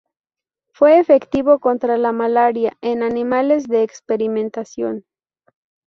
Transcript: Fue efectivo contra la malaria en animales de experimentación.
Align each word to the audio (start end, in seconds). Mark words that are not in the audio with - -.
Fue 0.73 0.99
efectivo 0.99 1.59
contra 1.59 1.95
la 1.95 2.11
malaria 2.11 2.75
en 2.81 3.03
animales 3.03 3.67
de 3.67 3.83
experimentación. 3.83 5.05